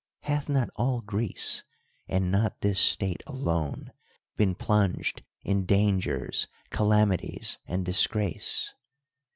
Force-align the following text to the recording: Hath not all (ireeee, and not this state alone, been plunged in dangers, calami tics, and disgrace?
Hath 0.21 0.49
not 0.49 0.69
all 0.77 1.03
(ireeee, 1.03 1.61
and 2.07 2.31
not 2.31 2.61
this 2.61 2.79
state 2.79 3.21
alone, 3.27 3.91
been 4.35 4.55
plunged 4.55 5.21
in 5.43 5.67
dangers, 5.67 6.47
calami 6.71 7.19
tics, 7.19 7.59
and 7.67 7.85
disgrace? 7.85 8.73